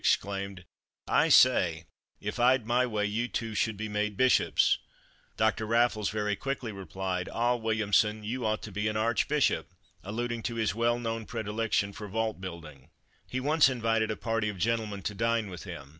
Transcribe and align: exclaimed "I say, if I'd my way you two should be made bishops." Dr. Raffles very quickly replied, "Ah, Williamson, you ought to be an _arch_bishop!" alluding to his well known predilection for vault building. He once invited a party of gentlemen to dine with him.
exclaimed 0.03 0.65
"I 1.07 1.29
say, 1.29 1.85
if 2.19 2.39
I'd 2.39 2.65
my 2.65 2.87
way 2.87 3.05
you 3.05 3.27
two 3.27 3.53
should 3.53 3.77
be 3.77 3.87
made 3.87 4.17
bishops." 4.17 4.79
Dr. 5.37 5.67
Raffles 5.67 6.09
very 6.09 6.35
quickly 6.35 6.71
replied, 6.71 7.29
"Ah, 7.31 7.53
Williamson, 7.55 8.23
you 8.23 8.43
ought 8.43 8.63
to 8.63 8.71
be 8.71 8.87
an 8.87 8.95
_arch_bishop!" 8.95 9.65
alluding 10.03 10.41
to 10.41 10.55
his 10.55 10.73
well 10.73 10.97
known 10.97 11.27
predilection 11.27 11.93
for 11.93 12.07
vault 12.07 12.41
building. 12.41 12.89
He 13.27 13.39
once 13.39 13.69
invited 13.69 14.09
a 14.09 14.15
party 14.17 14.49
of 14.49 14.57
gentlemen 14.57 15.03
to 15.03 15.13
dine 15.13 15.51
with 15.51 15.65
him. 15.65 15.89